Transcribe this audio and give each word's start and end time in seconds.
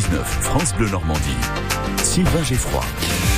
France 0.00 0.74
Bleu 0.74 0.90
Normandie. 0.90 1.20
Sylvain 2.02 2.42
Geffroy. 2.44 2.84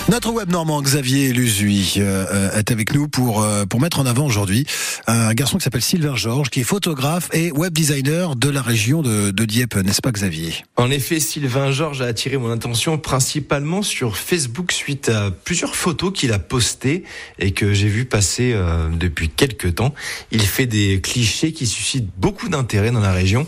Notre 0.09 0.31
web 0.31 0.51
normand 0.51 0.81
Xavier 0.81 1.33
Luzui 1.33 1.95
euh, 1.99 2.51
est 2.59 2.71
avec 2.71 2.95
nous 2.95 3.09
pour 3.09 3.43
euh, 3.43 3.67
pour 3.67 3.81
mettre 3.81 4.01
en 4.01 4.07
avant 4.07 4.25
aujourd'hui 4.25 4.67
un 5.07 5.35
garçon 5.35 5.59
qui 5.59 5.65
s'appelle 5.65 5.83
Sylvain 5.83 6.17
Georges, 6.17 6.49
qui 6.49 6.61
est 6.61 6.65
photographe 6.65 7.29
et 7.33 7.53
web 7.53 7.73
designer 7.73 8.35
de 8.35 8.49
la 8.49 8.63
région 8.63 9.03
de, 9.03 9.31
de 9.31 9.45
Dieppe, 9.45 9.77
n'est-ce 9.77 10.01
pas 10.01 10.11
Xavier? 10.11 10.55
En 10.77 10.91
effet, 10.91 11.21
Sylvain 11.21 11.73
Georges 11.73 12.03
a 12.03 12.07
attiré 12.07 12.39
mon 12.39 12.51
attention 12.51 12.99
principalement 12.99 13.83
sur 13.83 14.17
Facebook 14.17 14.73
suite 14.73 15.09
à 15.09 15.31
plusieurs 15.31 15.77
photos 15.77 16.13
qu'il 16.13 16.33
a 16.33 16.39
postées 16.39 17.05
et 17.39 17.53
que 17.53 17.73
j'ai 17.73 17.89
vu 17.89 18.05
passer 18.05 18.53
euh, 18.55 18.89
depuis 18.91 19.29
quelques 19.29 19.77
temps. 19.77 19.95
Il 20.31 20.43
fait 20.43 20.67
des 20.67 21.01
clichés 21.01 21.53
qui 21.53 21.67
suscitent 21.67 22.11
beaucoup 22.17 22.49
d'intérêt 22.49 22.91
dans 22.91 23.01
la 23.01 23.13
région 23.13 23.47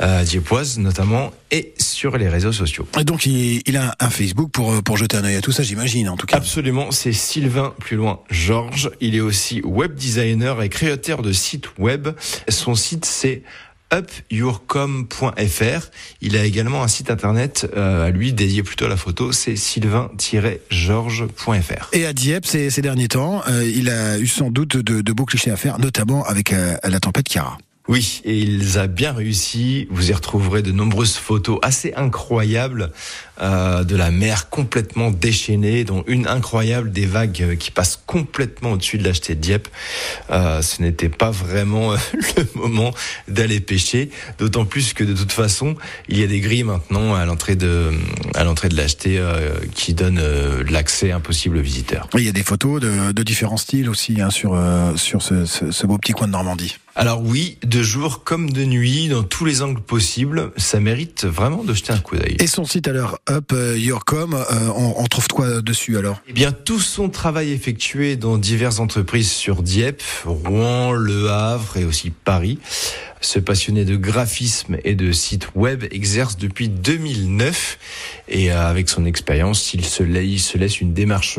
euh, 0.00 0.24
dieppoise 0.24 0.78
notamment 0.78 1.32
et 1.50 1.72
sur 1.98 2.16
les 2.16 2.28
réseaux 2.28 2.52
sociaux. 2.52 2.86
Et 2.98 3.04
donc 3.04 3.26
il, 3.26 3.62
il 3.66 3.76
a 3.76 3.94
un 3.98 4.10
Facebook 4.10 4.52
pour 4.52 4.82
pour 4.84 4.96
jeter 4.96 5.16
un 5.16 5.24
œil 5.24 5.34
à 5.36 5.40
tout 5.40 5.52
ça, 5.52 5.64
j'imagine 5.64 6.08
en 6.08 6.16
tout 6.16 6.26
cas. 6.26 6.36
Absolument, 6.36 6.92
c'est 6.92 7.12
Sylvain 7.12 7.74
plus 7.80 7.96
loin 7.96 8.20
Georges. 8.30 8.90
Il 9.00 9.16
est 9.16 9.20
aussi 9.20 9.60
web 9.64 9.94
designer 9.94 10.62
et 10.62 10.68
créateur 10.68 11.22
de 11.22 11.32
sites 11.32 11.76
web. 11.78 12.08
Son 12.48 12.76
site 12.76 13.04
c'est 13.04 13.42
upyourcom.fr. 13.92 15.90
Il 16.20 16.36
a 16.36 16.44
également 16.44 16.82
un 16.82 16.88
site 16.88 17.10
internet 17.10 17.66
euh, 17.76 18.06
à 18.06 18.10
lui 18.10 18.32
dédié 18.32 18.62
plutôt 18.62 18.84
à 18.84 18.88
la 18.88 18.96
photo, 18.96 19.32
c'est 19.32 19.56
sylvain-georges.fr. 19.56 21.88
Et 21.92 22.06
à 22.06 22.12
Dieppe, 22.12 22.46
ces, 22.46 22.70
ces 22.70 22.82
derniers 22.82 23.08
temps, 23.08 23.42
euh, 23.48 23.64
il 23.64 23.88
a 23.88 24.18
eu 24.18 24.26
sans 24.26 24.50
doute 24.50 24.76
de, 24.76 25.00
de 25.00 25.12
beaux 25.12 25.24
clichés 25.24 25.50
à 25.50 25.56
faire, 25.56 25.78
notamment 25.78 26.24
avec 26.24 26.52
euh, 26.52 26.76
la 26.84 27.00
tempête 27.00 27.30
Chiara. 27.30 27.56
Oui, 27.88 28.20
et 28.24 28.36
il 28.36 28.78
a 28.78 28.86
bien 28.86 29.12
réussi. 29.12 29.88
Vous 29.90 30.10
y 30.10 30.12
retrouverez 30.12 30.62
de 30.62 30.72
nombreuses 30.72 31.16
photos 31.16 31.58
assez 31.62 31.94
incroyables 31.94 32.92
euh, 33.40 33.82
de 33.82 33.96
la 33.96 34.10
mer 34.10 34.50
complètement 34.50 35.10
déchaînée, 35.10 35.84
dont 35.84 36.04
une 36.06 36.26
incroyable 36.26 36.90
des 36.92 37.06
vagues 37.06 37.56
qui 37.58 37.70
passent 37.70 37.98
complètement 38.06 38.72
au-dessus 38.72 38.98
de 38.98 39.04
l'acheté 39.04 39.34
de 39.34 39.40
Dieppe. 39.40 39.68
Euh, 40.30 40.60
ce 40.60 40.82
n'était 40.82 41.08
pas 41.08 41.30
vraiment 41.30 41.92
euh, 41.92 41.96
le 42.36 42.46
moment 42.60 42.92
d'aller 43.26 43.60
pêcher, 43.60 44.10
d'autant 44.38 44.66
plus 44.66 44.92
que 44.92 45.04
de 45.04 45.14
toute 45.14 45.32
façon, 45.32 45.74
il 46.08 46.18
y 46.18 46.22
a 46.22 46.26
des 46.26 46.40
grilles 46.40 46.64
maintenant 46.64 47.14
à 47.14 47.24
l'entrée 47.24 47.56
de 47.56 47.90
à 48.34 48.44
l'entrée 48.44 48.68
de 48.68 48.76
l'acheté 48.76 49.18
euh, 49.18 49.54
qui 49.74 49.94
donnent 49.94 50.20
euh, 50.20 50.62
l'accès 50.70 51.10
impossible 51.12 51.56
aux 51.56 51.62
visiteurs. 51.62 52.08
Il 52.14 52.24
y 52.24 52.28
a 52.28 52.32
des 52.32 52.42
photos 52.42 52.80
de, 52.80 53.12
de 53.12 53.22
différents 53.22 53.56
styles 53.56 53.88
aussi 53.88 54.20
hein, 54.20 54.30
sur 54.30 54.54
euh, 54.54 54.94
sur 54.96 55.22
ce, 55.22 55.44
ce, 55.44 55.70
ce 55.70 55.86
beau 55.86 55.98
petit 55.98 56.12
coin 56.12 56.26
de 56.26 56.32
Normandie. 56.32 56.76
Alors 57.00 57.22
oui, 57.22 57.58
de 57.64 57.80
jour 57.80 58.24
comme 58.24 58.50
de 58.50 58.64
nuit, 58.64 59.06
dans 59.06 59.22
tous 59.22 59.44
les 59.44 59.62
angles 59.62 59.80
possibles, 59.80 60.50
ça 60.56 60.80
mérite 60.80 61.26
vraiment 61.26 61.62
de 61.62 61.72
jeter 61.72 61.92
un 61.92 61.98
coup 61.98 62.16
d'œil. 62.16 62.36
Et 62.40 62.48
son 62.48 62.64
site 62.64 62.88
alors, 62.88 63.20
Up 63.30 63.54
Your 63.76 64.04
Com, 64.04 64.34
euh, 64.34 64.42
on, 64.74 64.94
on 64.96 65.04
trouve 65.06 65.28
quoi 65.28 65.62
dessus 65.62 65.96
alors? 65.96 66.20
Eh 66.26 66.32
bien, 66.32 66.50
tout 66.50 66.80
son 66.80 67.08
travail 67.08 67.52
effectué 67.52 68.16
dans 68.16 68.36
diverses 68.36 68.80
entreprises 68.80 69.30
sur 69.30 69.62
Dieppe, 69.62 70.02
Rouen, 70.24 70.90
Le 70.90 71.30
Havre 71.30 71.76
et 71.76 71.84
aussi 71.84 72.10
Paris. 72.10 72.58
Ce 73.20 73.38
passionné 73.38 73.84
de 73.84 73.94
graphisme 73.96 74.78
et 74.82 74.96
de 74.96 75.12
site 75.12 75.50
web 75.54 75.84
exerce 75.92 76.36
depuis 76.36 76.68
2009 76.68 77.78
et 78.28 78.50
euh, 78.50 78.68
avec 78.68 78.88
son 78.88 79.04
expérience, 79.04 79.72
il 79.72 79.84
se 79.84 80.02
laisse 80.02 80.80
une 80.80 80.94
démarche 80.94 81.38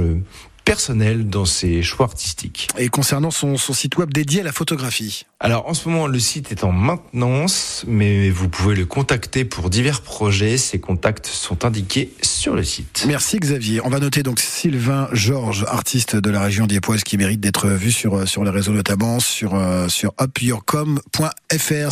personnelle 0.69 1.27
dans 1.27 1.45
ses 1.45 1.81
choix 1.81 2.05
artistiques. 2.05 2.67
Et 2.77 2.89
concernant 2.89 3.31
son, 3.31 3.57
son 3.57 3.73
site 3.73 3.97
web 3.97 4.13
dédié 4.13 4.41
à 4.41 4.43
la 4.43 4.51
photographie 4.51 5.25
Alors 5.39 5.67
en 5.67 5.73
ce 5.73 5.89
moment, 5.89 6.05
le 6.05 6.19
site 6.19 6.51
est 6.51 6.63
en 6.63 6.71
maintenance, 6.71 7.85
mais 7.87 8.29
vous 8.29 8.49
pouvez 8.49 8.75
le 8.75 8.85
contacter 8.85 9.45
pour 9.45 9.71
divers 9.71 10.01
projets. 10.01 10.57
Ses 10.57 10.79
contacts 10.79 11.25
sont 11.25 11.65
indiqués 11.65 12.13
sur 12.21 12.53
le 12.53 12.63
site. 12.63 13.05
Merci 13.07 13.39
Xavier. 13.39 13.81
On 13.83 13.89
va 13.89 13.99
noter 13.99 14.21
donc 14.21 14.39
Sylvain 14.39 15.09
Georges, 15.11 15.65
artiste 15.67 16.15
de 16.15 16.29
la 16.29 16.39
région 16.39 16.67
diepoise 16.67 17.03
qui 17.03 17.17
mérite 17.17 17.39
d'être 17.39 17.67
vu 17.67 17.91
sur, 17.91 18.27
sur 18.27 18.43
les 18.43 18.51
réseaux 18.51 18.73
notamment 18.73 19.19
sur, 19.19 19.55
euh, 19.55 19.87
sur 19.87 20.13
upyourcom.fr. 20.21 21.91